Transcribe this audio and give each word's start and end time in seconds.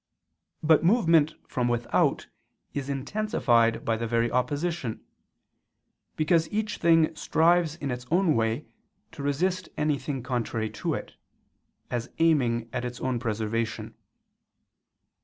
But 0.63 0.83
movement 0.83 1.35
from 1.47 1.67
without 1.67 2.25
is 2.73 2.89
intensified 2.89 3.85
by 3.85 3.97
the 3.97 4.07
very 4.07 4.31
opposition: 4.31 5.05
because 6.15 6.49
each 6.49 6.77
thing 6.77 7.15
strives 7.15 7.75
in 7.75 7.91
its 7.91 8.07
own 8.09 8.33
way 8.35 8.65
to 9.11 9.21
resist 9.21 9.69
anything 9.77 10.23
contrary 10.23 10.71
to 10.71 10.95
it, 10.95 11.13
as 11.91 12.09
aiming 12.17 12.67
at 12.73 12.83
its 12.83 12.99
own 12.99 13.19
preservation. 13.19 13.93